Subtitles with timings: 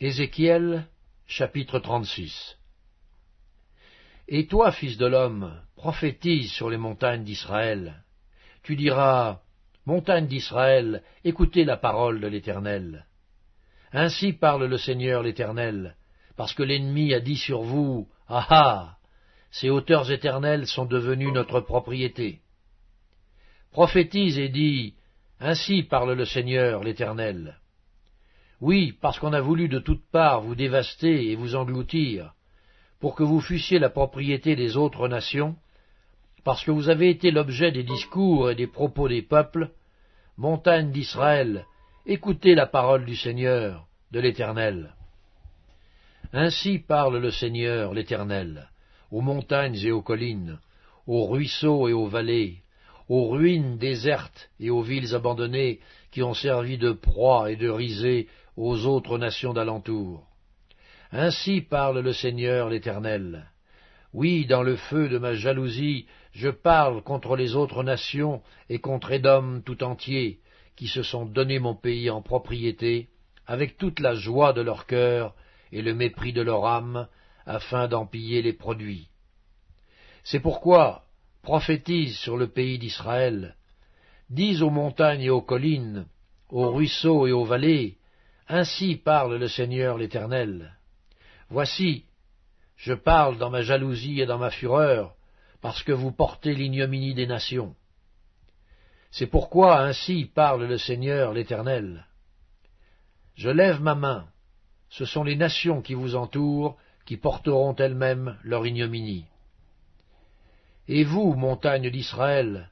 [0.00, 0.86] Ézéchiel
[1.26, 2.56] chapitre 36
[4.28, 8.04] Et toi, fils de l'homme, prophétise sur les montagnes d'Israël.
[8.62, 9.40] Tu diras,
[9.86, 13.06] Montagnes d'Israël, écoutez la parole de l'Éternel.
[13.90, 15.96] Ainsi parle le Seigneur l'Éternel,
[16.36, 18.96] parce que l'ennemi a dit sur vous, Ah ah
[19.50, 22.42] Ces hauteurs éternelles sont devenues notre propriété.
[23.72, 24.94] Prophétise et dis,
[25.40, 27.58] Ainsi parle le Seigneur l'Éternel.
[28.60, 32.34] Oui, parce qu'on a voulu de toutes parts vous dévaster et vous engloutir,
[32.98, 35.54] pour que vous fussiez la propriété des autres nations,
[36.44, 39.70] parce que vous avez été l'objet des discours et des propos des peuples,
[40.36, 41.66] montagne d'Israël,
[42.06, 44.94] écoutez la parole du Seigneur, de l'Éternel.
[46.32, 48.68] Ainsi parle le Seigneur, l'Éternel,
[49.12, 50.58] aux montagnes et aux collines,
[51.06, 52.62] aux ruisseaux et aux vallées,
[53.08, 55.80] aux ruines désertes et aux villes abandonnées
[56.10, 58.28] qui ont servi de proie et de risée
[58.58, 60.26] aux autres nations d'alentour.
[61.12, 63.46] Ainsi parle le Seigneur l'Éternel.
[64.12, 69.12] Oui, dans le feu de ma jalousie, je parle contre les autres nations et contre
[69.12, 70.40] Édom tout entier,
[70.74, 73.08] qui se sont donné mon pays en propriété,
[73.46, 75.36] avec toute la joie de leur cœur
[75.70, 77.06] et le mépris de leur âme,
[77.46, 79.08] afin d'en piller les produits.
[80.24, 81.04] C'est pourquoi
[81.42, 83.54] prophétise sur le pays d'Israël,
[84.30, 86.06] dis aux montagnes et aux collines,
[86.50, 87.97] aux ruisseaux et aux vallées,
[88.48, 90.72] ainsi parle le Seigneur l'Éternel.
[91.50, 92.04] Voici,
[92.76, 95.14] je parle dans ma jalousie et dans ma fureur,
[95.60, 97.74] parce que vous portez l'ignominie des nations.
[99.10, 102.06] C'est pourquoi ainsi parle le Seigneur l'Éternel.
[103.34, 104.28] Je lève ma main,
[104.88, 109.24] ce sont les nations qui vous entourent qui porteront elles-mêmes leur ignominie.
[110.88, 112.70] Et vous, montagnes d'Israël,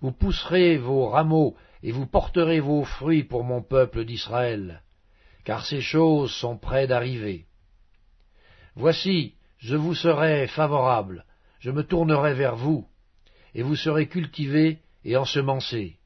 [0.00, 4.82] vous pousserez vos rameaux et vous porterez vos fruits pour mon peuple d'Israël,
[5.48, 7.46] car ces choses sont près d'arriver.
[8.74, 11.24] Voici, je vous serai favorable,
[11.58, 12.86] je me tournerai vers vous,
[13.54, 15.96] et vous serez cultivés et ensemencés.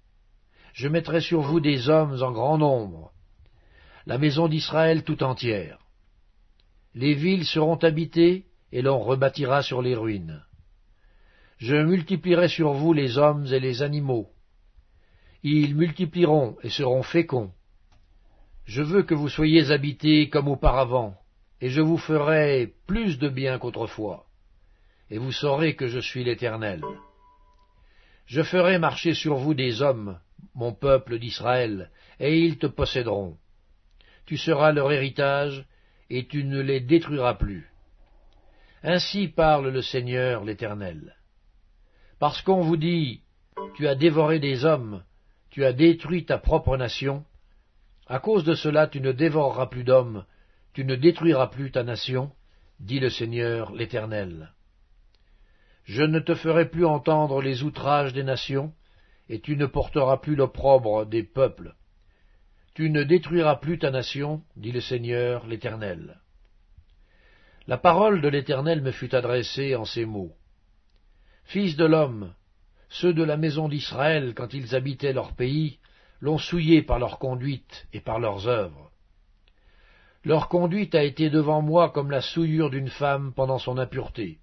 [0.74, 3.10] Je mettrai sur vous des hommes en grand nombre,
[4.06, 5.80] la maison d'Israël tout entière.
[6.94, 10.40] Les villes seront habitées, et l'on rebâtira sur les ruines.
[11.58, 14.30] Je multiplierai sur vous les hommes et les animaux.
[15.42, 17.52] Ils multiplieront et seront féconds.
[18.64, 21.16] Je veux que vous soyez habités comme auparavant,
[21.60, 24.26] et je vous ferai plus de bien qu'autrefois,
[25.10, 26.82] et vous saurez que je suis l'Éternel.
[28.26, 30.18] Je ferai marcher sur vous des hommes,
[30.54, 31.90] mon peuple d'Israël,
[32.20, 33.36] et ils te posséderont.
[34.26, 35.66] Tu seras leur héritage,
[36.08, 37.68] et tu ne les détruiras plus.
[38.82, 41.16] Ainsi parle le Seigneur l'Éternel.
[42.18, 43.22] Parce qu'on vous dit,
[43.74, 45.04] tu as dévoré des hommes,
[45.50, 47.24] tu as détruit ta propre nation,
[48.12, 50.26] à cause de cela tu ne dévoreras plus d'hommes,
[50.74, 52.30] tu ne détruiras plus ta nation,
[52.78, 54.52] dit le Seigneur l'Éternel.
[55.84, 58.74] Je ne te ferai plus entendre les outrages des nations,
[59.30, 61.74] et tu ne porteras plus l'opprobre des peuples.
[62.74, 66.20] Tu ne détruiras plus ta nation, dit le Seigneur l'Éternel.
[67.66, 70.36] La parole de l'Éternel me fut adressée en ces mots.
[71.44, 72.34] Fils de l'homme,
[72.90, 75.78] ceux de la maison d'Israël, quand ils habitaient leur pays,
[76.22, 78.90] l'ont souillé par leur conduite et par leurs œuvres.
[80.24, 84.38] Leur conduite a été devant moi comme la souillure d'une femme pendant son impureté.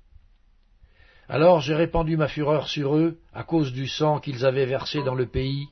[1.29, 5.15] Alors j'ai répandu ma fureur sur eux à cause du sang qu'ils avaient versé dans
[5.15, 5.67] le pays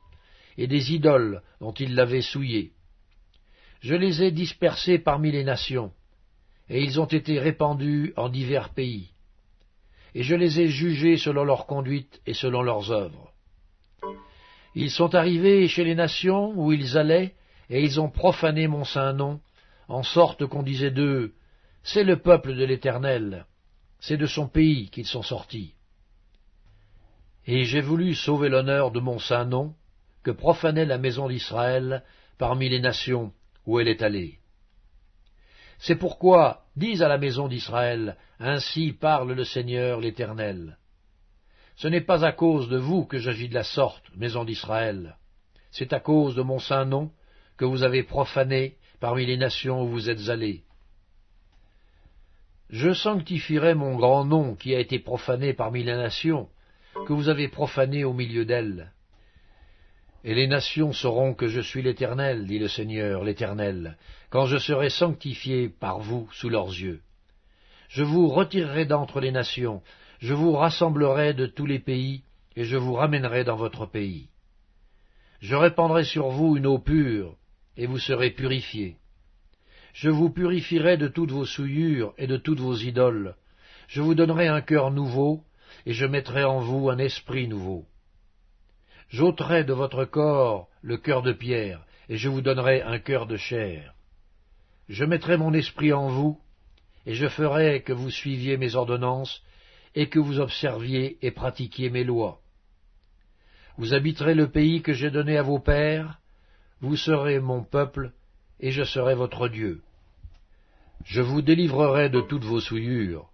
[0.57, 2.71] et des idoles dont ils l'avaient souillé.
[3.81, 5.91] Je les ai dispersés parmi les nations,
[6.69, 9.09] et ils ont été répandus en divers pays.
[10.15, 13.33] Et je les ai jugés selon leur conduite et selon leurs œuvres.
[14.79, 17.33] Ils sont arrivés chez les nations où ils allaient,
[17.67, 19.41] et ils ont profané mon saint nom,
[19.87, 21.33] en sorte qu'on disait d'eux,
[21.81, 23.47] C'est le peuple de l'Éternel,
[23.99, 25.73] c'est de son pays qu'ils sont sortis.
[27.47, 29.73] Et j'ai voulu sauver l'honneur de mon saint nom,
[30.21, 32.03] que profanait la maison d'Israël
[32.37, 33.33] parmi les nations
[33.65, 34.37] où elle est allée.
[35.79, 40.77] C'est pourquoi, dis à la maison d'Israël, ainsi parle le Seigneur l'Éternel.
[41.77, 45.15] Ce n'est pas à cause de vous que j'agis de la sorte, maison d'Israël.
[45.71, 47.11] C'est à cause de mon saint nom
[47.55, 50.63] que vous avez profané parmi les nations où vous êtes allés.
[52.71, 56.49] Je sanctifierai mon grand nom qui a été profané parmi les nations,
[57.05, 58.91] que vous avez profané au milieu d'elles.
[60.23, 63.97] Et les nations sauront que je suis l'Éternel, dit le Seigneur l'Éternel,
[64.31, 67.01] quand je serai sanctifié par vous sous leurs yeux.
[67.87, 69.83] Je vous retirerai d'entre les nations,
[70.19, 72.23] je vous rassemblerai de tous les pays,
[72.55, 74.29] et je vous ramènerai dans votre pays.
[75.39, 77.35] Je répandrai sur vous une eau pure,
[77.75, 78.97] et vous serez purifiés.
[79.93, 83.35] Je vous purifierai de toutes vos souillures et de toutes vos idoles.
[83.87, 85.43] Je vous donnerai un cœur nouveau,
[85.85, 87.85] et je mettrai en vous un esprit nouveau.
[89.09, 93.37] J'ôterai de votre corps le cœur de pierre, et je vous donnerai un cœur de
[93.37, 93.93] chair.
[94.89, 96.39] Je mettrai mon esprit en vous,
[97.05, 99.43] et je ferai que vous suiviez mes ordonnances,
[99.95, 102.39] et que vous observiez et pratiquiez mes lois.
[103.77, 106.19] Vous habiterez le pays que j'ai donné à vos pères,
[106.81, 108.11] vous serez mon peuple,
[108.59, 109.81] et je serai votre Dieu.
[111.05, 113.29] Je vous délivrerai de toutes vos souillures,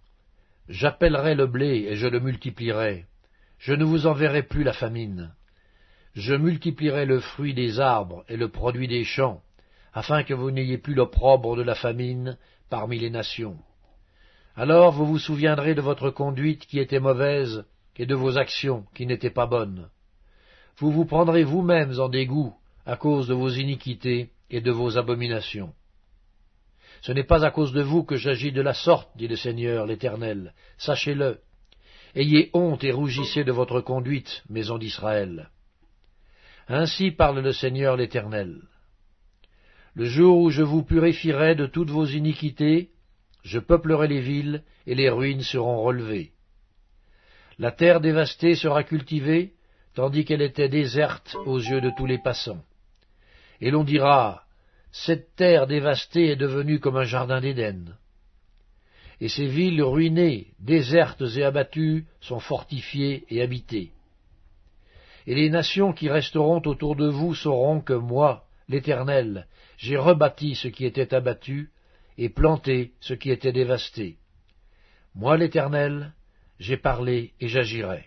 [0.68, 3.06] j'appellerai le blé et je le multiplierai,
[3.58, 5.32] je ne vous enverrai plus la famine.
[6.14, 9.42] Je multiplierai le fruit des arbres et le produit des champs,
[9.92, 13.58] afin que vous n'ayez plus l'opprobre de la famine parmi les nations.
[14.56, 17.64] Alors vous vous souviendrez de votre conduite qui était mauvaise
[17.96, 19.88] et de vos actions qui n'étaient pas bonnes
[20.78, 22.54] vous vous prendrez vous-mêmes en dégoût
[22.86, 25.72] à cause de vos iniquités et de vos abominations.
[27.00, 29.86] Ce n'est pas à cause de vous que j'agis de la sorte, dit le Seigneur
[29.86, 31.40] l'Éternel, sachez-le.
[32.14, 35.50] Ayez honte et rougissez de votre conduite, maison d'Israël.
[36.68, 38.62] Ainsi parle le Seigneur l'Éternel.
[39.94, 42.90] Le jour où je vous purifierai de toutes vos iniquités,
[43.44, 46.32] je peuplerai les villes, et les ruines seront relevées.
[47.58, 49.52] La terre dévastée sera cultivée,
[49.94, 52.64] tandis qu'elle était déserte aux yeux de tous les passants.
[53.60, 54.44] Et l'on dira,
[54.90, 57.96] cette terre dévastée est devenue comme un jardin d'Éden.
[59.20, 63.92] Et ces villes ruinées, désertes et abattues, sont fortifiées et habitées.
[65.26, 69.46] Et les nations qui resteront autour de vous sauront que moi, l'Éternel,
[69.76, 71.70] j'ai rebâti ce qui était abattu,
[72.18, 74.18] et planté ce qui était dévasté.
[75.14, 76.12] Moi, l'Éternel,
[76.58, 78.06] j'ai parlé et j'agirai.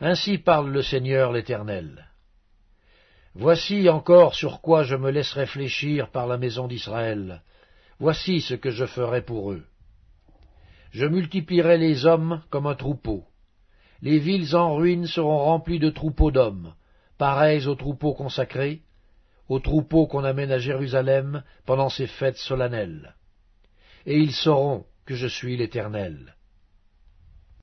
[0.00, 2.08] Ainsi parle le Seigneur l'Éternel.
[3.34, 7.42] Voici encore sur quoi je me laisse réfléchir par la maison d'Israël.
[7.98, 9.64] Voici ce que je ferai pour eux.
[10.90, 13.24] Je multiplierai les hommes comme un troupeau.
[14.02, 16.74] Les villes en ruine seront remplies de troupeaux d'hommes,
[17.16, 18.82] pareils aux troupeaux consacrés,
[19.52, 23.14] aux troupeaux qu'on amène à Jérusalem pendant ces fêtes solennelles.
[24.06, 26.36] Et ils sauront que je suis l'Éternel.